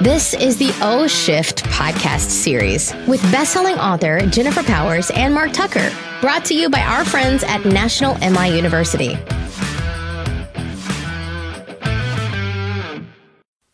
This 0.00 0.34
is 0.34 0.56
the 0.56 0.72
O 0.82 1.06
Shift 1.06 1.64
podcast 1.64 2.30
series 2.30 2.94
with 3.08 3.20
best-selling 3.32 3.74
author 3.76 4.20
Jennifer 4.26 4.62
Powers 4.62 5.10
and 5.10 5.34
Mark 5.34 5.52
Tucker, 5.52 5.90
brought 6.20 6.44
to 6.46 6.54
you 6.54 6.68
by 6.70 6.80
our 6.82 7.04
friends 7.04 7.42
at 7.44 7.64
National 7.64 8.14
MI 8.18 8.54
University. 8.54 9.16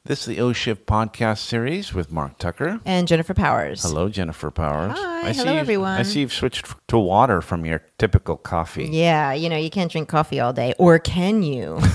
This 0.07 0.21
is 0.21 0.27
the 0.27 0.41
O 0.41 0.53
Shift 0.53 0.87
podcast 0.87 1.39
series 1.39 1.93
with 1.95 2.11
Mark 2.13 2.39
Tucker. 2.39 2.81
and 2.85 3.07
Jennifer 3.09 3.35
Powers. 3.35 3.83
Hello, 3.83 4.09
Jennifer 4.09 4.51
Powers. 4.51 4.99
Hi, 4.99 5.33
see 5.33 5.39
hello, 5.39 5.53
you've- 5.53 5.61
everyone. 5.61 5.99
I 5.99 6.03
see 6.05 6.21
you've 6.21 6.33
switched 6.33 6.67
to 6.89 6.99
water 6.99 7.41
from 7.43 7.65
your 7.67 7.83
typical 7.99 8.37
coffee. 8.37 8.87
Yeah, 8.91 9.33
you 9.33 9.49
know, 9.49 9.57
you 9.57 9.71
can't 9.71 9.91
drink 9.91 10.09
coffee 10.09 10.41
all 10.41 10.53
day, 10.53 10.75
or 10.79 10.99
can 10.99 11.43
you? 11.43 11.81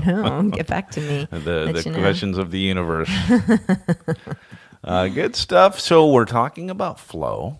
Know. 0.06 0.50
Get 0.50 0.66
back 0.66 0.90
to 0.92 1.00
me. 1.00 1.26
The, 1.30 1.72
the 1.72 1.82
you 1.84 1.92
know. 1.92 1.98
questions 1.98 2.38
of 2.38 2.50
the 2.50 2.58
universe. 2.58 3.10
uh, 4.84 5.08
good 5.08 5.36
stuff. 5.36 5.78
So 5.80 6.10
we're 6.10 6.24
talking 6.24 6.70
about 6.70 6.98
flow, 7.00 7.58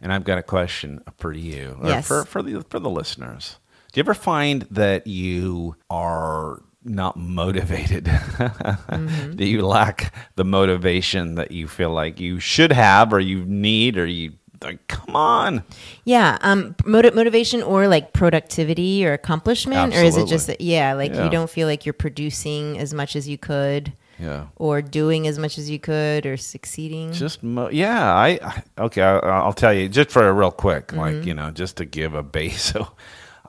and 0.00 0.12
I've 0.12 0.24
got 0.24 0.38
a 0.38 0.42
question 0.42 1.02
for 1.18 1.32
you, 1.32 1.78
Yes. 1.84 2.06
for 2.06 2.24
for 2.24 2.42
the 2.42 2.62
for 2.68 2.78
the 2.78 2.90
listeners. 2.90 3.58
Do 3.92 3.98
you 3.98 4.02
ever 4.02 4.14
find 4.14 4.62
that 4.70 5.06
you 5.06 5.76
are 5.90 6.62
not 6.84 7.16
motivated? 7.16 8.04
Mm-hmm. 8.06 9.32
that 9.32 9.44
you 9.46 9.64
lack 9.66 10.14
the 10.36 10.44
motivation 10.44 11.34
that 11.36 11.50
you 11.52 11.68
feel 11.68 11.90
like 11.90 12.18
you 12.18 12.40
should 12.40 12.72
have, 12.72 13.12
or 13.12 13.20
you 13.20 13.44
need, 13.44 13.96
or 13.98 14.06
you 14.06 14.32
like? 14.62 14.86
Come 14.88 15.16
on. 15.16 15.64
Yeah, 16.04 16.38
um, 16.42 16.74
motiv- 16.84 17.14
motivation 17.14 17.62
or 17.62 17.88
like 17.88 18.12
productivity 18.12 19.04
or 19.06 19.12
accomplishment, 19.12 19.94
or 19.94 19.98
is 20.02 20.16
it 20.16 20.26
just 20.26 20.46
that, 20.46 20.60
yeah, 20.60 20.94
like 20.94 21.12
Yeah. 21.14 21.24
you 21.24 21.30
don't 21.30 21.50
feel 21.50 21.66
like 21.68 21.84
you're 21.86 21.92
producing 21.92 22.78
as 22.78 22.92
much 22.94 23.16
as 23.16 23.28
you 23.28 23.38
could, 23.38 23.92
Yeah. 24.18 24.46
or 24.56 24.80
doing 24.82 25.26
as 25.26 25.38
much 25.38 25.58
as 25.58 25.68
you 25.68 25.78
could, 25.78 26.24
or 26.26 26.36
succeeding? 26.36 27.12
Just 27.12 27.42
mo- 27.42 27.70
yeah, 27.70 28.12
I 28.14 28.38
I- 28.42 28.62
okay. 28.84 29.02
I, 29.02 29.18
I'll 29.18 29.52
tell 29.52 29.72
you 29.74 29.88
just 29.88 30.10
for 30.10 30.26
a 30.28 30.32
real 30.32 30.50
quick, 30.50 30.88
Mm-hmm. 30.88 30.98
like 30.98 31.24
you 31.26 31.34
know, 31.34 31.50
just 31.50 31.76
to 31.78 31.84
give 31.84 32.14
a 32.14 32.22
base. 32.22 32.72
So, 32.72 32.88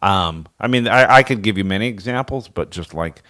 um, 0.02 0.48
I 0.60 0.68
mean, 0.68 0.88
I, 0.90 1.16
I 1.18 1.24
could 1.24 1.44
give 1.44 1.58
you 1.58 1.64
many 1.64 1.88
examples, 1.88 2.50
but 2.50 2.72
just 2.72 2.94
like, 2.94 3.22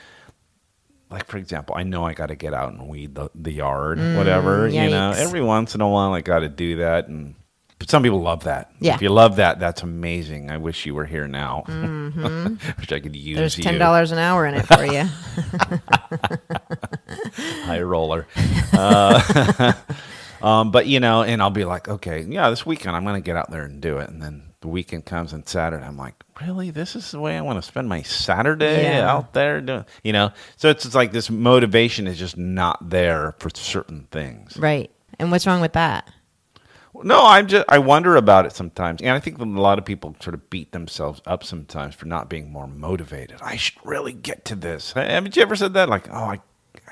like 1.11 1.27
for 1.27 1.37
example, 1.37 1.75
I 1.77 1.83
know 1.83 2.03
I 2.03 2.13
got 2.13 2.27
to 2.27 2.35
get 2.35 2.53
out 2.55 2.73
and 2.73 2.87
weed 2.87 3.13
the, 3.13 3.29
the 3.35 3.51
yard, 3.51 3.99
whatever. 4.17 4.67
You 4.67 4.89
know, 4.89 5.11
Mm, 5.13 5.17
every 5.17 5.41
once 5.41 5.75
in 5.75 5.81
a 5.81 5.87
while 5.87 6.13
I 6.13 6.21
got 6.21 6.39
to 6.39 6.49
do 6.49 6.77
that, 6.77 7.07
and 7.09 7.35
some 7.87 8.03
people 8.03 8.21
love 8.21 8.43
that. 8.45 8.71
Yeah. 8.79 8.95
if 8.95 9.01
you 9.01 9.09
love 9.09 9.37
that, 9.37 9.59
that's 9.59 9.83
amazing. 9.83 10.49
I 10.51 10.57
wish 10.57 10.85
you 10.85 10.93
were 10.95 11.05
here 11.05 11.27
now. 11.27 11.63
wish 12.77 12.91
I 12.91 12.99
could 12.99 13.15
use 13.15 13.33
Mm-hmm. 13.33 13.39
There's 13.39 13.55
ten 13.55 13.79
dollars 13.79 14.11
an 14.11 14.19
hour 14.19 14.45
in 14.45 14.55
it 14.55 14.65
for 14.65 14.85
you. 14.85 15.03
high 17.65 17.81
roller. 17.81 18.27
Uh, 18.73 19.73
um, 20.41 20.71
but 20.71 20.87
you 20.87 20.99
know, 20.99 21.23
and 21.23 21.41
I'll 21.41 21.49
be 21.49 21.65
like, 21.65 21.87
okay, 21.87 22.21
yeah, 22.21 22.49
this 22.49 22.65
weekend 22.65 22.95
I'm 22.95 23.03
going 23.03 23.21
to 23.21 23.25
get 23.25 23.35
out 23.35 23.51
there 23.51 23.63
and 23.63 23.81
do 23.81 23.99
it. 23.99 24.09
And 24.09 24.21
then 24.21 24.43
the 24.61 24.67
weekend 24.67 25.05
comes 25.05 25.33
and 25.33 25.47
Saturday, 25.47 25.85
I'm 25.85 25.97
like, 25.97 26.15
really, 26.41 26.71
this 26.71 26.95
is 26.95 27.11
the 27.11 27.19
way 27.19 27.37
I 27.37 27.41
want 27.41 27.57
to 27.57 27.61
spend 27.61 27.89
my 27.89 28.01
Saturday 28.01 28.83
Yeah. 28.83 29.11
out 29.11 29.33
there 29.33 29.61
doing, 29.61 29.85
you 30.03 30.13
know? 30.13 30.31
So 30.57 30.69
it's 30.69 30.83
just 30.83 30.95
like 30.95 31.11
this 31.11 31.29
motivation 31.29 32.07
is 32.07 32.17
just 32.17 32.37
not 32.37 32.89
there 32.89 33.35
for 33.39 33.49
certain 33.53 34.07
things. 34.11 34.57
right. 34.57 34.89
And 35.19 35.29
what's 35.29 35.45
wrong 35.45 35.61
with 35.61 35.73
that? 35.73 36.09
No, 37.03 37.21
I'm 37.25 37.47
just 37.47 37.65
I 37.69 37.77
wonder 37.79 38.15
about 38.15 38.45
it 38.45 38.53
sometimes, 38.53 39.01
and 39.01 39.11
I 39.11 39.19
think 39.19 39.39
a 39.39 39.43
lot 39.43 39.77
of 39.79 39.85
people 39.85 40.15
sort 40.21 40.33
of 40.33 40.49
beat 40.49 40.71
themselves 40.71 41.21
up 41.25 41.43
sometimes 41.43 41.95
for 41.95 42.05
not 42.05 42.29
being 42.29 42.51
more 42.51 42.67
motivated. 42.67 43.37
I 43.41 43.55
should 43.57 43.75
really 43.83 44.13
get 44.13 44.45
to 44.45 44.55
this. 44.55 44.93
Haven't 44.93 45.35
you 45.35 45.41
ever 45.41 45.55
said 45.55 45.73
that? 45.75 45.89
Like, 45.89 46.09
oh, 46.09 46.13
I, 46.15 46.39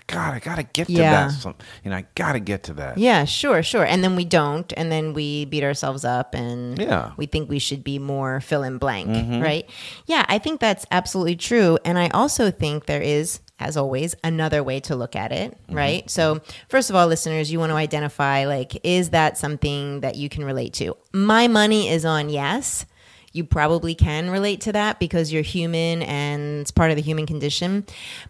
God, 0.07 0.33
I 0.33 0.39
gotta 0.39 0.63
get 0.63 0.87
to 0.87 0.93
Yeah. 0.93 1.27
that. 1.27 1.31
Some, 1.31 1.55
you 1.83 1.89
know, 1.91 1.97
I 1.97 2.05
gotta 2.15 2.39
get 2.39 2.63
to 2.63 2.73
that. 2.73 2.97
Yeah, 2.97 3.23
sure, 3.25 3.63
sure. 3.63 3.85
And 3.85 4.03
then 4.03 4.15
we 4.15 4.25
don't, 4.25 4.71
and 4.75 4.91
then 4.91 5.13
we 5.13 5.45
beat 5.45 5.63
ourselves 5.63 6.03
up 6.03 6.35
and 6.35 6.77
Yeah. 6.77 6.87
Mm-hmm. 6.87 7.13
we 7.17 7.25
think 7.27 7.49
we 7.49 7.59
should 7.59 7.83
be 7.83 7.97
more 7.99 8.41
fill 8.41 8.63
in 8.63 8.77
blank, 8.77 9.09
right? 9.41 9.69
Yeah, 10.07 10.25
I 10.27 10.37
think 10.37 10.59
that's 10.59 10.85
absolutely 10.91 11.35
true. 11.37 11.77
And 11.85 11.97
I 11.97 12.09
also 12.09 12.51
think 12.51 12.85
there 12.87 13.01
is, 13.01 13.39
as 13.61 13.77
always, 13.77 14.15
another 14.23 14.63
way 14.63 14.79
to 14.81 14.95
look 14.95 15.15
at 15.15 15.31
it, 15.31 15.51
Mm-hmm. 15.51 15.75
right? 15.75 16.09
So, 16.09 16.41
first 16.69 16.89
of 16.89 16.95
all, 16.95 17.07
listeners, 17.07 17.51
you 17.51 17.59
want 17.59 17.71
to 17.71 17.75
identify 17.75 18.45
like, 18.45 18.79
is 18.83 19.11
that 19.11 19.37
something 19.37 20.01
that 20.01 20.15
you 20.15 20.27
can 20.29 20.43
relate 20.43 20.73
to? 20.75 20.97
My 21.13 21.47
money 21.47 21.87
is 21.89 22.03
on 22.05 22.29
yes. 22.29 22.85
You 23.33 23.45
probably 23.45 23.95
can 23.95 24.29
relate 24.29 24.59
to 24.61 24.73
that 24.73 24.99
because 24.99 25.31
you're 25.31 25.41
human 25.43 26.01
and 26.03 26.59
it's 26.61 26.71
part 26.71 26.89
of 26.91 26.97
the 26.97 27.01
human 27.01 27.25
condition. 27.25 27.85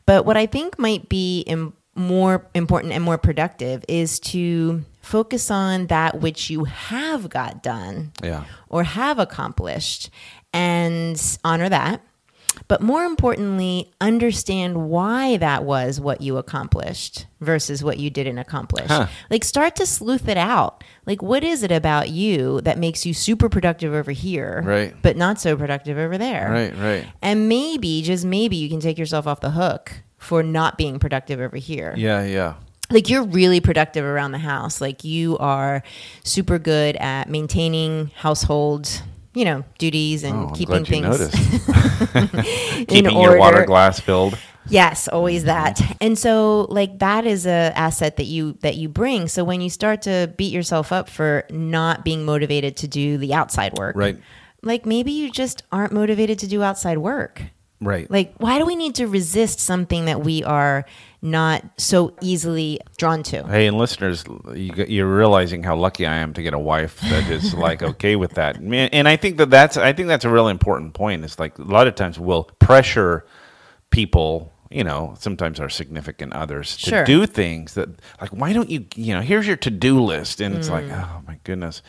But 0.06 0.26
what 0.28 0.38
I 0.38 0.46
think 0.46 0.78
might 0.78 1.10
be 1.10 1.42
im- 1.42 1.74
more 1.96 2.46
important 2.54 2.94
and 2.94 3.04
more 3.04 3.18
productive 3.18 3.84
is 3.88 4.20
to 4.20 4.84
focus 5.02 5.50
on 5.50 5.88
that 5.88 6.22
which 6.22 6.52
you 6.52 6.66
have 6.66 7.30
got 7.30 7.64
done 7.64 8.12
Yeah. 8.24 8.44
or 8.70 8.84
have 8.84 9.18
accomplished 9.18 10.12
and 10.54 11.20
honor 11.44 11.68
that. 11.70 12.02
But 12.68 12.82
more 12.82 13.04
importantly, 13.04 13.92
understand 14.00 14.90
why 14.90 15.38
that 15.38 15.64
was 15.64 16.00
what 16.00 16.22
you 16.22 16.38
accomplished 16.38 17.26
versus 17.40 17.84
what 17.84 17.98
you 18.00 18.10
didn't 18.10 18.38
accomplish. 18.38 18.88
Huh. 18.88 19.08
Like, 19.30 19.44
start 19.44 19.76
to 19.78 19.86
sleuth 19.86 20.28
it 20.28 20.38
out. 20.38 20.84
Like, 21.06 21.22
what 21.22 21.44
is 21.44 21.64
it 21.64 21.72
about 21.72 22.10
you 22.10 22.62
that 22.62 22.78
makes 22.78 23.06
you 23.06 23.14
super 23.14 23.50
productive 23.50 23.94
over 23.94 24.12
here, 24.12 24.62
Right. 24.66 24.96
but 25.02 25.18
not 25.18 25.40
so 25.42 25.58
productive 25.58 25.98
over 25.98 26.18
there? 26.18 26.50
Right, 26.50 26.78
right. 26.78 27.08
And 27.22 27.50
maybe, 27.50 28.02
just 28.04 28.24
maybe, 28.26 28.56
you 28.56 28.70
can 28.70 28.80
take 28.80 28.98
yourself 28.98 29.28
off 29.28 29.42
the 29.42 29.52
hook 29.52 29.92
for 30.18 30.44
not 30.44 30.78
being 30.78 31.00
productive 31.00 31.40
over 31.40 31.58
here 31.58 31.96
Yeah, 31.98 32.24
yeah. 32.24 32.54
like 32.92 33.10
you're 33.10 33.24
really 33.24 33.60
productive 33.60 34.06
around 34.06 34.34
the 34.34 34.38
house 34.38 34.80
like 34.80 35.04
you 35.04 35.36
are 35.40 35.82
super 36.24 36.60
good 36.60 36.96
at 36.98 37.28
maintaining 37.28 38.12
household 38.16 39.02
you 39.34 39.46
know 39.46 39.64
duties 39.78 40.24
and 40.24 40.50
Oh, 40.50 40.52
keeping 40.54 40.86
things 40.86 41.04
noticed. 41.20 41.36
in 42.16 42.86
Keeping 42.88 43.16
order 43.16 43.32
your 43.32 43.40
water 43.40 43.66
glass 43.66 44.00
filled. 44.00 44.38
yes 44.70 45.08
always 45.08 45.42
mm-hmm. 45.44 45.48
that 45.48 45.98
and 46.02 46.18
so 46.18 46.68
like 46.70 47.00
that 47.00 47.26
is 47.26 47.46
a 47.46 47.72
asset 47.76 48.18
that 48.18 48.26
you 48.26 48.54
that 48.62 48.76
you 48.76 48.90
bring 48.90 49.28
so 49.28 49.44
when 49.44 49.62
you 49.62 49.70
start 49.70 50.02
to 50.04 50.32
beat 50.38 50.52
yourself 50.54 50.92
up 50.92 51.10
for 51.10 51.46
not 51.50 52.04
being 52.06 52.26
motivated 52.26 52.76
to 52.78 52.88
do 52.88 53.18
the 53.18 53.34
outside 53.34 53.78
work 53.78 53.96
Right. 53.96 54.20
like 54.62 54.86
maybe 54.86 55.12
you 55.12 55.32
just 55.32 55.64
aren't 55.72 55.94
motivated 55.94 56.40
to 56.40 56.48
do 56.48 56.62
outside 56.64 56.98
work 57.00 57.42
Right. 57.84 58.10
like, 58.12 58.36
why 58.38 58.60
do 58.60 58.66
we 58.68 58.76
need 58.76 58.94
to 58.96 59.08
resist 59.08 59.60
something 59.60 60.06
that 60.06 60.22
we 60.24 60.44
are 60.44 60.86
not 61.22 61.64
so 61.78 62.16
easily 62.22 62.80
drawn 62.98 63.22
to? 63.24 63.44
Hey, 63.48 63.68
and 63.68 63.78
listeners, 63.78 64.24
you, 64.56 64.74
you're 64.88 65.16
realizing 65.16 65.62
how 65.64 65.76
lucky 65.76 66.06
I 66.08 66.16
am 66.16 66.34
to 66.34 66.42
get 66.42 66.54
a 66.54 66.60
wife 66.60 67.00
that 67.02 67.30
is 67.30 67.54
like 67.68 67.84
okay 67.84 68.16
with 68.16 68.32
that. 68.36 68.58
And 68.58 69.08
I 69.08 69.18
think 69.18 69.38
that 69.38 69.50
that's 69.50 69.78
I 69.78 69.94
think 69.94 70.08
that's 70.08 70.26
a 70.26 70.30
really 70.30 70.52
important 70.52 70.94
point. 70.94 71.24
It's 71.24 71.38
like 71.40 71.58
a 71.60 71.64
lot 71.64 71.88
of 71.88 71.96
times 71.96 72.20
we'll 72.20 72.46
pressure 72.60 73.26
people, 73.92 74.52
you 74.70 74.84
know, 74.84 75.16
sometimes 75.20 75.60
our 75.60 75.70
significant 75.70 76.34
others 76.34 76.76
to 76.78 76.90
Sure. 76.90 77.04
do 77.04 77.26
things 77.26 77.74
that 77.76 77.90
like 78.20 78.32
why 78.32 78.54
don't 78.54 78.70
you, 78.70 78.86
you 78.96 79.14
know, 79.14 79.22
here's 79.22 79.46
your 79.46 79.58
to-do 79.58 80.02
list 80.02 80.42
and 80.42 80.56
it's 80.56 80.70
like, 80.70 80.86
Mm. 80.86 81.04
oh 81.04 81.22
my 81.28 81.38
goodness. 81.44 81.82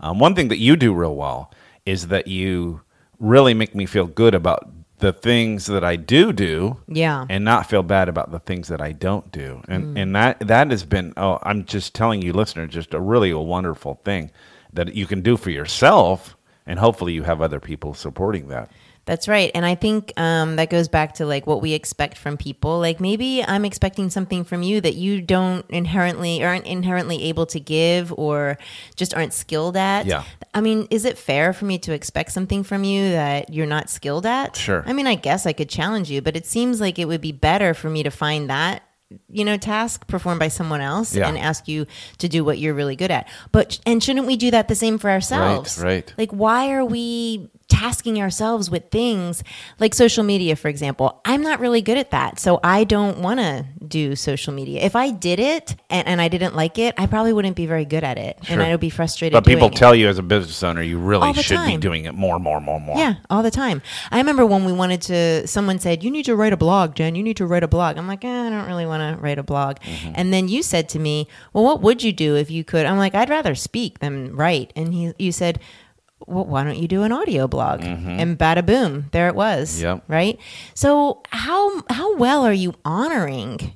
Um, 0.00 0.18
one 0.18 0.34
thing 0.34 0.48
that 0.48 0.58
you 0.58 0.76
do 0.76 0.92
real 0.92 1.14
well 1.14 1.50
is 1.86 2.08
that 2.08 2.26
you 2.26 2.82
really 3.18 3.54
make 3.54 3.74
me 3.74 3.86
feel 3.86 4.06
good 4.06 4.34
about 4.34 4.68
the 5.04 5.12
things 5.12 5.66
that 5.66 5.84
I 5.84 5.96
do 5.96 6.32
do 6.32 6.78
Yeah. 6.88 7.26
and 7.28 7.44
not 7.44 7.68
feel 7.68 7.82
bad 7.82 8.08
about 8.08 8.30
the 8.30 8.38
things 8.38 8.68
that 8.68 8.80
I 8.80 8.92
don't 8.92 9.30
do. 9.30 9.60
Mm. 9.68 9.74
And 9.74 9.98
and 9.98 10.16
that 10.16 10.40
that 10.40 10.70
has 10.70 10.84
been 10.84 11.12
oh 11.18 11.38
I'm 11.42 11.66
just 11.66 11.94
telling 11.94 12.22
you 12.22 12.32
listener 12.32 12.66
just 12.66 12.94
a 12.94 13.00
really 13.00 13.30
a 13.30 13.38
wonderful 13.38 14.00
thing 14.02 14.30
that 14.72 14.94
you 14.94 15.06
can 15.06 15.20
do 15.20 15.36
for 15.36 15.50
yourself 15.50 16.38
and 16.66 16.78
hopefully 16.78 17.12
you 17.12 17.24
have 17.24 17.42
other 17.42 17.60
people 17.60 17.92
supporting 17.92 18.48
that. 18.48 18.70
That's 19.06 19.28
right. 19.28 19.50
And 19.54 19.66
I 19.66 19.74
think 19.74 20.12
um, 20.18 20.56
that 20.56 20.70
goes 20.70 20.88
back 20.88 21.14
to 21.14 21.26
like 21.26 21.46
what 21.46 21.60
we 21.60 21.74
expect 21.74 22.16
from 22.16 22.36
people. 22.36 22.78
Like 22.78 23.00
maybe 23.00 23.44
I'm 23.44 23.64
expecting 23.64 24.08
something 24.10 24.44
from 24.44 24.62
you 24.62 24.80
that 24.80 24.94
you 24.94 25.20
don't 25.20 25.64
inherently 25.68 26.42
aren't 26.42 26.66
inherently 26.66 27.24
able 27.24 27.46
to 27.46 27.60
give 27.60 28.12
or 28.16 28.56
just 28.96 29.14
aren't 29.14 29.34
skilled 29.34 29.76
at. 29.76 30.06
Yeah. 30.06 30.24
I 30.54 30.60
mean, 30.60 30.88
is 30.90 31.04
it 31.04 31.18
fair 31.18 31.52
for 31.52 31.66
me 31.66 31.78
to 31.80 31.92
expect 31.92 32.32
something 32.32 32.62
from 32.62 32.84
you 32.84 33.10
that 33.10 33.52
you're 33.52 33.66
not 33.66 33.90
skilled 33.90 34.24
at? 34.24 34.56
Sure. 34.56 34.82
I 34.86 34.92
mean, 34.92 35.06
I 35.06 35.16
guess 35.16 35.44
I 35.46 35.52
could 35.52 35.68
challenge 35.68 36.10
you, 36.10 36.22
but 36.22 36.36
it 36.36 36.46
seems 36.46 36.80
like 36.80 36.98
it 36.98 37.06
would 37.06 37.20
be 37.20 37.32
better 37.32 37.74
for 37.74 37.90
me 37.90 38.02
to 38.02 38.10
find 38.10 38.48
that 38.48 38.82
you 39.30 39.44
know 39.44 39.56
task 39.56 40.08
performed 40.08 40.40
by 40.40 40.48
someone 40.48 40.80
else 40.80 41.14
Yeah. 41.14 41.28
and 41.28 41.38
ask 41.38 41.68
you 41.68 41.86
to 42.18 42.28
do 42.28 42.42
what 42.44 42.58
you're 42.58 42.74
really 42.74 42.96
good 42.96 43.10
at 43.10 43.28
but 43.52 43.78
and 43.86 44.02
shouldn't 44.02 44.26
we 44.26 44.36
do 44.36 44.50
that 44.50 44.66
the 44.66 44.74
same 44.74 44.98
for 44.98 45.10
ourselves 45.10 45.78
right. 45.78 46.12
like 46.16 46.32
why 46.32 46.72
are 46.72 46.84
we 46.84 47.48
tasking 47.68 48.20
ourselves 48.20 48.70
with 48.70 48.90
things 48.90 49.42
like 49.80 49.94
social 49.94 50.24
media 50.24 50.54
for 50.54 50.68
example 50.68 51.20
i'm 51.24 51.42
not 51.42 51.60
really 51.60 51.80
good 51.80 51.98
at 51.98 52.10
that 52.10 52.38
so 52.38 52.60
i 52.62 52.84
don't 52.84 53.18
want 53.18 53.40
to 53.40 53.64
do 53.88 54.16
social 54.16 54.52
media. 54.52 54.80
If 54.82 54.96
I 54.96 55.10
did 55.10 55.38
it 55.38 55.76
and, 55.90 56.06
and 56.06 56.20
I 56.20 56.28
didn't 56.28 56.54
like 56.54 56.78
it, 56.78 56.94
I 56.98 57.06
probably 57.06 57.32
wouldn't 57.32 57.56
be 57.56 57.66
very 57.66 57.84
good 57.84 58.04
at 58.04 58.18
it, 58.18 58.38
and 58.48 58.62
I 58.62 58.70
would 58.70 58.80
be 58.80 58.90
frustrated. 58.90 59.34
But 59.34 59.44
people 59.44 59.68
doing 59.68 59.72
it. 59.72 59.76
tell 59.76 59.94
you 59.94 60.08
as 60.08 60.18
a 60.18 60.22
business 60.22 60.62
owner, 60.62 60.82
you 60.82 60.98
really 60.98 61.32
should 61.34 61.64
be 61.66 61.76
doing 61.76 62.04
it 62.04 62.14
more, 62.14 62.38
more, 62.38 62.60
more, 62.60 62.80
more. 62.80 62.96
Yeah, 62.96 63.14
all 63.30 63.42
the 63.42 63.50
time. 63.50 63.82
I 64.10 64.18
remember 64.18 64.44
when 64.46 64.64
we 64.64 64.72
wanted 64.72 65.02
to, 65.02 65.46
someone 65.46 65.78
said, 65.78 66.02
You 66.02 66.10
need 66.10 66.24
to 66.24 66.36
write 66.36 66.52
a 66.52 66.56
blog, 66.56 66.94
Jen. 66.94 67.14
You 67.14 67.22
need 67.22 67.36
to 67.38 67.46
write 67.46 67.62
a 67.62 67.68
blog. 67.68 67.96
I'm 67.96 68.08
like, 68.08 68.24
eh, 68.24 68.46
I 68.46 68.50
don't 68.50 68.66
really 68.66 68.86
want 68.86 69.16
to 69.16 69.22
write 69.22 69.38
a 69.38 69.42
blog. 69.42 69.76
Mm-hmm. 69.80 70.12
And 70.14 70.32
then 70.32 70.48
you 70.48 70.62
said 70.62 70.88
to 70.90 70.98
me, 70.98 71.28
Well, 71.52 71.64
what 71.64 71.82
would 71.82 72.02
you 72.02 72.12
do 72.12 72.36
if 72.36 72.50
you 72.50 72.64
could? 72.64 72.86
I'm 72.86 72.98
like, 72.98 73.14
I'd 73.14 73.30
rather 73.30 73.54
speak 73.54 74.00
than 74.00 74.34
write. 74.34 74.72
And 74.76 74.92
he, 74.94 75.12
you 75.18 75.32
said, 75.32 75.60
well, 76.26 76.44
why 76.44 76.64
don't 76.64 76.78
you 76.78 76.88
do 76.88 77.02
an 77.02 77.12
audio 77.12 77.46
blog? 77.48 77.82
And 77.82 78.38
bada 78.38 78.64
boom, 78.64 79.08
there 79.12 79.28
it 79.28 79.34
was. 79.34 79.76
Mm-hmm. 79.76 79.84
Yep. 79.84 80.04
Right. 80.08 80.38
So 80.74 81.22
how 81.30 81.82
how 81.90 82.16
well 82.16 82.44
are 82.44 82.52
you 82.52 82.74
honoring 82.84 83.74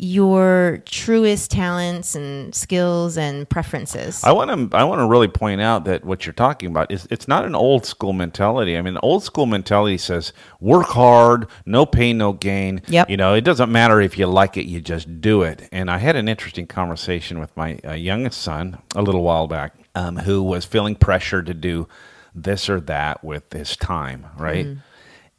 your 0.00 0.80
truest 0.86 1.50
talents 1.50 2.14
and 2.14 2.54
skills 2.54 3.18
and 3.18 3.48
preferences? 3.48 4.22
I 4.22 4.32
want 4.32 4.70
to 4.70 4.76
I 4.76 4.84
want 4.84 5.00
to 5.00 5.06
really 5.06 5.28
point 5.28 5.60
out 5.60 5.84
that 5.86 6.04
what 6.04 6.24
you're 6.24 6.32
talking 6.32 6.70
about 6.70 6.90
is 6.92 7.06
it's 7.10 7.26
not 7.26 7.44
an 7.44 7.54
old 7.54 7.84
school 7.84 8.12
mentality. 8.12 8.76
I 8.76 8.82
mean, 8.82 8.96
old 9.02 9.24
school 9.24 9.46
mentality 9.46 9.98
says 9.98 10.32
work 10.60 10.86
hard, 10.86 11.48
no 11.66 11.84
pain, 11.84 12.18
no 12.18 12.32
gain. 12.32 12.80
Yep. 12.86 13.10
You 13.10 13.16
know, 13.16 13.34
it 13.34 13.42
doesn't 13.42 13.72
matter 13.72 14.00
if 14.00 14.16
you 14.16 14.26
like 14.26 14.56
it, 14.56 14.66
you 14.66 14.80
just 14.80 15.20
do 15.20 15.42
it. 15.42 15.68
And 15.72 15.90
I 15.90 15.98
had 15.98 16.14
an 16.16 16.28
interesting 16.28 16.66
conversation 16.66 17.40
with 17.40 17.56
my 17.56 17.78
uh, 17.84 17.92
youngest 17.92 18.40
son 18.40 18.78
a 18.94 19.02
little 19.02 19.22
while 19.22 19.48
back, 19.48 19.74
um, 19.98 20.16
who 20.16 20.42
was 20.42 20.64
feeling 20.64 20.94
pressure 20.94 21.42
to 21.42 21.54
do 21.54 21.88
this 22.34 22.68
or 22.70 22.80
that 22.82 23.24
with 23.24 23.52
his 23.52 23.76
time, 23.76 24.26
right? 24.38 24.66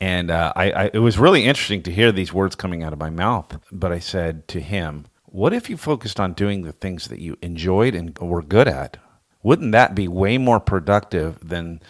And 0.02 0.32
uh, 0.32 0.52
I, 0.56 0.72
I, 0.72 0.84
it 0.94 1.00
was 1.00 1.18
really 1.18 1.44
interesting 1.46 1.82
to 1.84 1.92
hear 1.92 2.12
these 2.12 2.34
words 2.34 2.56
coming 2.56 2.84
out 2.84 2.94
of 2.94 3.00
my 3.00 3.10
mouth. 3.10 3.58
But 3.72 3.92
I 3.92 4.00
said 4.00 4.48
to 4.50 4.60
him, 4.60 5.06
"What 5.26 5.54
if 5.54 5.70
you 5.70 5.78
focused 5.78 6.20
on 6.20 6.34
doing 6.34 6.62
the 6.64 6.72
things 6.84 7.08
that 7.10 7.20
you 7.20 7.38
enjoyed 7.42 7.96
and 7.96 8.18
were 8.20 8.42
good 8.42 8.68
at? 8.68 8.98
Wouldn't 9.44 9.72
that 9.72 9.96
be 9.96 10.08
way 10.08 10.38
more 10.38 10.60
productive 10.60 11.48
than 11.48 11.82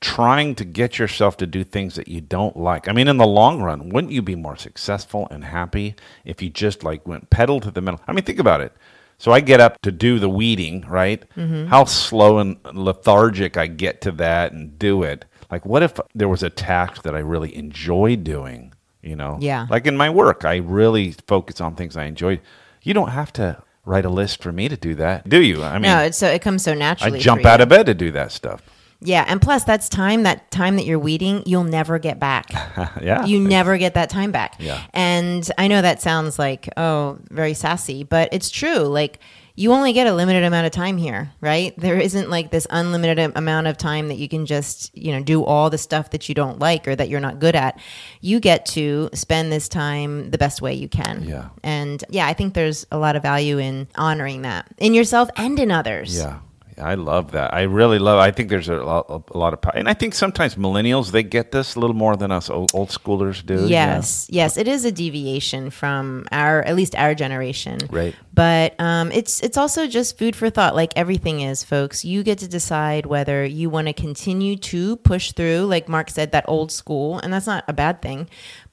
trying 0.00 0.54
to 0.56 0.64
get 0.64 0.98
yourself 0.98 1.36
to 1.36 1.46
do 1.46 1.62
things 1.64 1.94
that 1.94 2.08
you 2.08 2.20
don't 2.20 2.56
like? 2.56 2.88
I 2.88 2.92
mean, 2.92 3.08
in 3.08 3.18
the 3.18 3.26
long 3.26 3.62
run, 3.62 3.90
wouldn't 3.90 4.12
you 4.12 4.22
be 4.22 4.36
more 4.36 4.56
successful 4.56 5.28
and 5.30 5.44
happy 5.44 5.94
if 6.24 6.42
you 6.42 6.50
just 6.50 6.82
like 6.82 7.06
went 7.06 7.30
pedal 7.30 7.60
to 7.60 7.70
the 7.70 7.80
metal? 7.80 8.00
I 8.08 8.12
mean, 8.12 8.24
think 8.24 8.40
about 8.40 8.60
it." 8.60 8.72
So 9.20 9.32
I 9.32 9.40
get 9.40 9.60
up 9.60 9.82
to 9.82 9.92
do 9.92 10.18
the 10.18 10.30
weeding, 10.30 10.86
right? 10.88 11.22
Mm-hmm. 11.36 11.66
How 11.66 11.84
slow 11.84 12.38
and 12.38 12.56
lethargic 12.72 13.58
I 13.58 13.66
get 13.66 14.00
to 14.00 14.12
that 14.12 14.52
and 14.52 14.78
do 14.78 15.02
it. 15.02 15.26
Like, 15.50 15.66
what 15.66 15.82
if 15.82 16.00
there 16.14 16.28
was 16.28 16.42
a 16.42 16.48
task 16.48 17.02
that 17.02 17.14
I 17.14 17.18
really 17.18 17.54
enjoy 17.54 18.16
doing? 18.16 18.72
You 19.02 19.16
know, 19.16 19.36
Yeah. 19.38 19.66
Like 19.68 19.86
in 19.86 19.94
my 19.98 20.08
work, 20.08 20.46
I 20.46 20.56
really 20.56 21.14
focus 21.26 21.60
on 21.60 21.74
things 21.74 21.98
I 21.98 22.04
enjoy. 22.04 22.40
You 22.82 22.94
don't 22.94 23.10
have 23.10 23.30
to 23.34 23.62
write 23.84 24.06
a 24.06 24.08
list 24.08 24.42
for 24.42 24.52
me 24.52 24.70
to 24.70 24.76
do 24.78 24.94
that, 24.94 25.28
do 25.28 25.42
you? 25.42 25.62
I 25.62 25.74
mean, 25.74 25.82
no, 25.82 25.98
it's 25.98 26.16
so 26.16 26.26
it 26.26 26.40
comes 26.40 26.64
so 26.64 26.72
naturally. 26.72 27.18
I 27.18 27.20
jump 27.20 27.44
out 27.44 27.60
of 27.60 27.68
bed 27.68 27.86
to 27.86 27.94
do 27.94 28.10
that 28.12 28.32
stuff. 28.32 28.62
Yeah, 29.02 29.24
and 29.26 29.40
plus 29.40 29.64
that's 29.64 29.88
time 29.88 30.24
that 30.24 30.50
time 30.50 30.76
that 30.76 30.84
you're 30.84 30.98
weeding, 30.98 31.42
you'll 31.46 31.64
never 31.64 31.98
get 31.98 32.18
back. 32.18 32.50
yeah, 33.02 33.24
You 33.24 33.40
never 33.40 33.78
get 33.78 33.94
that 33.94 34.10
time 34.10 34.30
back. 34.30 34.56
Yeah. 34.58 34.82
And 34.92 35.50
I 35.56 35.68
know 35.68 35.80
that 35.80 36.02
sounds 36.02 36.38
like, 36.38 36.68
oh, 36.76 37.18
very 37.30 37.54
sassy, 37.54 38.04
but 38.04 38.28
it's 38.32 38.50
true. 38.50 38.80
Like 38.80 39.18
you 39.60 39.72
only 39.72 39.92
get 39.92 40.06
a 40.06 40.14
limited 40.14 40.42
amount 40.42 40.66
of 40.66 40.72
time 40.72 40.96
here, 40.96 41.32
right? 41.40 41.74
There 41.76 41.98
isn't 41.98 42.30
like 42.30 42.50
this 42.50 42.66
unlimited 42.70 43.32
amount 43.36 43.66
of 43.66 43.76
time 43.76 44.08
that 44.08 44.16
you 44.16 44.28
can 44.28 44.46
just, 44.46 44.96
you 44.96 45.12
know, 45.12 45.22
do 45.22 45.44
all 45.44 45.70
the 45.70 45.78
stuff 45.78 46.10
that 46.10 46.28
you 46.28 46.34
don't 46.34 46.58
like 46.58 46.88
or 46.88 46.96
that 46.96 47.08
you're 47.08 47.20
not 47.20 47.40
good 47.40 47.54
at. 47.54 47.78
You 48.20 48.40
get 48.40 48.64
to 48.66 49.10
spend 49.12 49.52
this 49.52 49.68
time 49.68 50.30
the 50.30 50.38
best 50.38 50.62
way 50.62 50.72
you 50.74 50.88
can. 50.88 51.24
Yeah. 51.24 51.48
And 51.62 52.02
yeah, 52.08 52.26
I 52.26 52.32
think 52.32 52.54
there's 52.54 52.86
a 52.90 52.98
lot 52.98 53.16
of 53.16 53.22
value 53.22 53.58
in 53.58 53.88
honoring 53.96 54.42
that 54.42 54.66
in 54.78 54.94
yourself 54.94 55.28
and 55.36 55.58
in 55.58 55.70
others. 55.70 56.16
Yeah. 56.16 56.38
I 56.80 56.94
love 56.94 57.32
that. 57.32 57.52
I 57.54 57.62
really 57.62 57.98
love. 57.98 58.18
I 58.18 58.30
think 58.30 58.48
there's 58.48 58.68
a 58.68 58.76
lot, 58.76 59.06
a 59.08 59.38
lot 59.38 59.52
of, 59.52 59.60
power. 59.60 59.72
and 59.76 59.88
I 59.88 59.94
think 59.94 60.14
sometimes 60.14 60.54
millennials 60.54 61.12
they 61.12 61.22
get 61.22 61.52
this 61.52 61.74
a 61.74 61.80
little 61.80 61.94
more 61.94 62.16
than 62.16 62.30
us 62.30 62.50
old, 62.50 62.72
old 62.74 62.88
schoolers 62.88 63.44
do. 63.44 63.66
yeah. 63.66 63.96
Yes, 63.96 64.26
yes, 64.30 64.56
it 64.56 64.68
is 64.68 64.84
a 64.84 64.92
deviation 64.92 65.70
from 65.70 66.26
our, 66.32 66.62
at 66.62 66.76
least 66.76 66.94
our 66.94 67.14
generation. 67.14 67.78
Right. 67.90 68.14
But 68.32 68.74
um, 68.80 69.12
it's 69.12 69.42
it's 69.42 69.56
also 69.56 69.86
just 69.86 70.16
food 70.16 70.34
for 70.34 70.48
thought, 70.50 70.74
like 70.74 70.92
everything 70.96 71.40
is, 71.40 71.62
folks. 71.62 72.04
You 72.04 72.22
get 72.22 72.38
to 72.38 72.48
decide 72.48 73.04
whether 73.06 73.44
you 73.44 73.68
want 73.68 73.88
to 73.88 73.92
continue 73.92 74.56
to 74.56 74.96
push 74.96 75.32
through, 75.32 75.66
like 75.66 75.88
Mark 75.88 76.10
said, 76.10 76.32
that 76.32 76.44
old 76.48 76.72
school, 76.72 77.18
and 77.18 77.32
that's 77.32 77.46
not 77.46 77.64
a 77.68 77.72
bad 77.72 78.00
thing. 78.00 78.28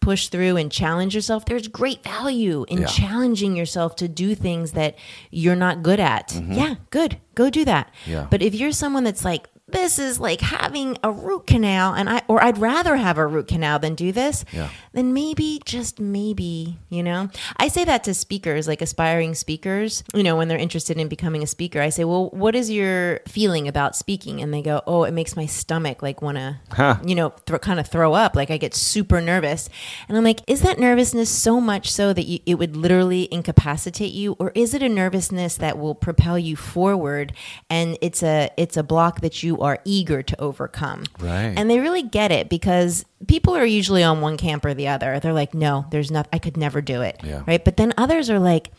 Push 0.07 0.29
through 0.29 0.55
and 0.55 0.71
challenge 0.71 1.13
yourself. 1.13 1.43
There's 1.43 1.67
great 1.67 2.01
value 2.01 2.63
in 2.69 2.77
Yeah. 2.79 2.85
challenging 2.87 3.57
yourself 3.57 3.97
to 3.97 4.07
do 4.07 4.35
things 4.35 4.71
that 4.71 4.95
you're 5.31 5.53
not 5.57 5.83
good 5.83 5.99
at. 5.99 6.33
Yeah, 6.47 6.75
good. 6.91 7.17
Go 7.35 7.49
do 7.49 7.65
that. 7.65 7.91
Mm-hmm. 8.03 8.11
Yeah. 8.11 8.27
But 8.31 8.41
if 8.41 8.55
you're 8.55 8.71
someone 8.71 9.03
that's 9.03 9.25
like, 9.25 9.49
this 9.69 9.99
is 9.99 10.17
like 10.19 10.39
having 10.39 10.97
a 11.03 11.11
root 11.11 11.45
canal, 11.45 11.93
and 11.93 12.09
I, 12.09 12.21
or 12.29 12.41
I'd 12.41 12.57
rather 12.57 12.95
have 12.95 13.17
a 13.17 13.27
root 13.27 13.49
canal 13.49 13.79
than 13.79 13.95
do 13.95 14.13
this, 14.13 14.45
Yeah. 14.53 14.69
then 14.93 15.13
maybe, 15.13 15.61
just 15.65 15.99
maybe, 15.99 16.77
you 16.89 17.03
know, 17.03 17.29
I 17.57 17.67
say 17.67 17.83
that 17.83 18.05
to 18.05 18.13
speakers, 18.13 18.65
like 18.67 18.81
aspiring 18.81 19.35
speakers, 19.35 20.05
you 20.13 20.23
know, 20.23 20.37
when 20.37 20.47
they're 20.47 20.57
interested 20.57 20.97
in 20.97 21.09
becoming 21.09 21.43
a 21.43 21.47
speaker, 21.47 21.81
I 21.81 21.89
say, 21.89 22.05
well, 22.05 22.29
what 22.29 22.55
is 22.55 22.71
your 22.71 23.19
feeling 23.27 23.67
about 23.67 23.95
speaking? 23.97 24.41
And 24.41 24.53
they 24.53 24.61
go, 24.61 24.81
oh, 24.87 25.03
it 25.03 25.11
makes 25.11 25.35
my 25.35 25.45
stomach 25.45 26.01
like 26.01 26.21
want 26.21 26.37
to, 26.37 26.59
Huh. 26.71 26.97
you 27.05 27.15
know, 27.15 27.33
th- 27.45 27.59
kind 27.59 27.79
of 27.79 27.87
throw 27.89 28.13
up. 28.13 28.37
Like 28.37 28.49
I 28.49 28.55
get 28.57 28.73
super 28.73 29.19
nervous. 29.19 29.69
And 30.07 30.17
I'm 30.17 30.23
like, 30.23 30.39
is 30.47 30.61
that 30.61 30.79
nervousness 30.79 31.29
so 31.29 31.59
much 31.59 31.91
so 31.91 32.13
that 32.13 32.23
you, 32.23 32.39
it 32.45 32.55
would 32.55 32.77
literally 32.77 33.27
incapacitate 33.33 34.13
you? 34.13 34.37
Or 34.39 34.53
is 34.55 34.73
it 34.73 34.81
a 34.81 34.87
nervousness 34.87 35.57
that 35.57 35.77
will 35.77 35.93
propel 35.95 36.39
you 36.39 36.55
forward? 36.55 37.33
And 37.69 37.97
it's 38.01 38.23
a, 38.23 38.49
it's 38.55 38.77
a 38.77 38.83
block 38.83 39.19
that 39.19 39.43
you 39.43 39.56
are 39.61 39.79
eager 39.85 40.21
to 40.23 40.41
overcome. 40.41 41.03
Right. 41.19 41.53
And 41.55 41.69
they 41.69 41.79
really 41.79 42.03
get 42.03 42.31
it 42.31 42.49
because 42.49 43.05
people 43.27 43.55
are 43.55 43.65
usually 43.65 44.03
on 44.03 44.21
one 44.21 44.37
camp 44.37 44.65
or 44.65 44.73
the 44.73 44.87
other. 44.87 45.19
They're 45.19 45.33
like, 45.33 45.53
no, 45.53 45.85
there's 45.91 46.11
not, 46.11 46.27
I 46.33 46.39
could 46.39 46.57
never 46.57 46.81
do 46.81 47.01
it. 47.01 47.19
Yeah. 47.23 47.43
Right. 47.47 47.63
But 47.63 47.77
then 47.77 47.93
others 47.97 48.29
are 48.29 48.39
like, 48.39 48.71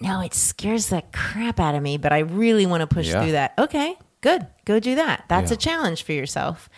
no, 0.00 0.20
it 0.20 0.34
scares 0.34 0.88
the 0.88 1.02
crap 1.12 1.58
out 1.58 1.74
of 1.74 1.82
me, 1.82 1.96
but 1.96 2.12
I 2.12 2.20
really 2.20 2.66
want 2.66 2.82
to 2.82 2.86
push 2.86 3.08
Yeah. 3.08 3.22
through 3.22 3.32
that. 3.32 3.52
Okay, 3.58 3.96
good. 4.20 4.46
Go 4.64 4.78
do 4.78 4.94
that. 4.94 5.24
That's 5.28 5.50
Yeah. 5.50 5.54
a 5.56 5.58
challenge 5.58 6.02
for 6.04 6.12
yourself. 6.12 6.68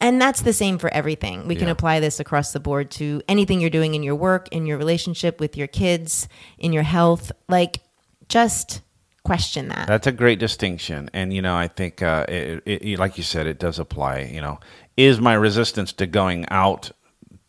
And 0.00 0.20
that's 0.20 0.42
the 0.42 0.52
same 0.52 0.78
for 0.78 0.92
everything. 0.92 1.46
We 1.48 1.56
can 1.56 1.68
apply 1.68 2.00
this 2.00 2.20
across 2.20 2.52
the 2.52 2.60
board 2.60 2.90
to 2.92 3.22
anything 3.28 3.60
you're 3.60 3.70
doing 3.70 3.94
in 3.94 4.02
your 4.02 4.14
work, 4.16 4.48
in 4.50 4.66
your 4.66 4.76
relationship 4.76 5.40
with 5.40 5.56
your 5.56 5.68
kids, 5.68 6.28
in 6.58 6.72
your 6.72 6.82
health. 6.82 7.32
Like, 7.48 7.80
just 8.28 8.82
question 9.24 9.68
that. 9.68 9.88
That's 9.88 10.06
a 10.06 10.12
great 10.12 10.38
distinction, 10.38 11.10
and 11.12 11.32
you 11.32 11.42
know, 11.42 11.56
I 11.56 11.68
think, 11.68 12.02
uh, 12.02 12.26
it, 12.28 12.62
it, 12.66 12.98
like 12.98 13.16
you 13.16 13.24
said, 13.24 13.46
it 13.46 13.58
does 13.58 13.78
apply. 13.78 14.20
You 14.20 14.40
know, 14.40 14.60
is 14.96 15.20
my 15.20 15.34
resistance 15.34 15.92
to 15.94 16.06
going 16.06 16.46
out 16.50 16.92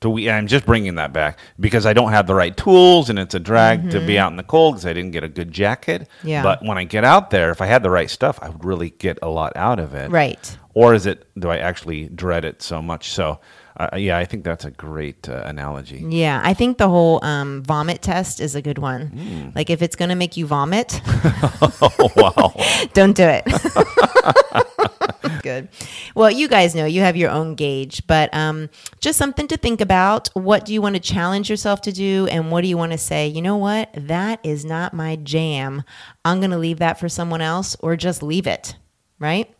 to 0.02 0.10
we? 0.10 0.30
I'm 0.30 0.48
just 0.48 0.66
bringing 0.66 0.96
that 0.96 1.14
back 1.14 1.38
because 1.60 1.86
I 1.86 1.94
don't 1.94 2.12
have 2.12 2.28
the 2.28 2.36
right 2.36 2.56
tools, 2.56 3.10
and 3.10 3.20
it's 3.20 3.36
a 3.36 3.40
drag 3.40 3.92
to 3.92 4.00
be 4.06 4.18
out 4.18 4.32
in 4.32 4.38
the 4.38 4.44
cold 4.44 4.76
because 4.76 4.86
I 4.86 4.94
didn't 4.94 5.12
get 5.12 5.24
a 5.24 5.30
good 5.30 5.52
jacket. 5.52 6.04
Mm-hmm. 6.20 6.28
Yeah. 6.28 6.44
But 6.44 6.64
when 6.64 6.78
I 6.78 6.86
get 6.86 7.04
out 7.04 7.30
there, 7.30 7.52
if 7.52 7.62
I 7.62 7.66
had 7.66 7.84
the 7.84 7.92
right 7.92 8.10
stuff, 8.10 8.40
I 8.42 8.50
would 8.50 8.66
really 8.66 8.90
get 8.92 9.20
a 9.22 9.30
lot 9.30 9.54
out 9.56 9.80
of 9.80 9.94
it. 9.94 10.10
Right. 10.10 10.58
Or 10.76 10.94
is 10.94 11.06
it? 11.06 11.26
Do 11.40 11.50
I 11.50 11.58
actually 11.58 12.10
dread 12.10 12.44
it 12.44 12.62
so 12.62 12.82
much? 12.82 13.10
So, 13.12 13.40
uh, 13.78 13.96
yeah, 13.96 14.18
I 14.18 14.26
think 14.26 14.44
that's 14.44 14.66
a 14.66 14.72
great 14.72 15.28
uh, 15.30 15.42
analogy. 15.46 16.06
Yeah, 16.06 16.42
I 16.44 16.54
think 16.54 16.78
the 16.78 16.90
whole 16.90 17.24
um, 17.24 17.64
vomit 17.64 18.02
test 18.02 18.42
is 18.42 18.56
a 18.56 18.62
good 18.62 18.78
one. 18.78 19.08
Hmm. 19.08 19.50
Like, 19.56 19.70
if 19.70 19.82
it's 19.82 19.96
going 19.96 20.10
to 20.10 20.16
make 20.16 20.36
you 20.36 20.46
vomit, 20.46 21.02
oh 21.08 22.12
wow! 22.18 22.54
don't 22.94 23.16
do 23.16 23.24
it. 23.26 23.46
Good. 25.42 25.70
Well, 26.14 26.30
you 26.30 26.48
guys 26.48 26.76
know 26.76 26.86
you 26.86 27.02
have 27.02 27.16
your 27.16 27.30
own 27.30 27.56
gauge, 27.56 28.06
but 28.08 28.34
um, 28.34 28.70
just 29.00 29.18
something 29.18 29.48
to 29.48 29.58
think 29.58 29.80
about. 29.80 30.30
What 30.34 30.66
do 30.66 30.74
you 30.74 30.82
want 30.82 30.96
to 30.96 31.00
challenge 31.00 31.50
yourself 31.50 31.82
to 31.82 31.92
do? 31.92 32.28
And 32.32 32.52
what 32.52 32.62
do 32.62 32.68
you 32.68 32.78
want 32.78 32.92
to 32.92 32.98
say, 32.98 33.28
you 33.28 33.42
know 33.42 33.56
what? 33.56 33.92
That 33.96 34.40
is 34.44 34.66
not 34.66 34.94
my 34.94 35.16
jam. 35.18 35.84
I'm 36.24 36.40
going 36.40 36.52
to 36.52 36.58
leave 36.58 36.80
that 36.80 37.00
for 37.00 37.10
someone 37.10 37.42
else 37.42 37.76
or 37.80 37.96
just 37.96 38.24
leave 38.24 38.48
it, 38.48 38.76
right? 39.20 39.55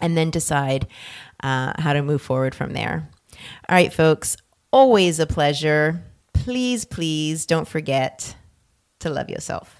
And 0.00 0.16
then 0.16 0.30
decide 0.30 0.86
uh, 1.42 1.74
how 1.78 1.92
to 1.92 2.02
move 2.02 2.22
forward 2.22 2.54
from 2.54 2.72
there. 2.72 3.08
All 3.68 3.74
right, 3.74 3.92
folks, 3.92 4.36
always 4.72 5.18
a 5.18 5.26
pleasure. 5.26 6.02
Please, 6.32 6.84
please 6.84 7.46
don't 7.46 7.68
forget 7.68 8.34
to 9.00 9.10
love 9.10 9.28
yourself. 9.28 9.79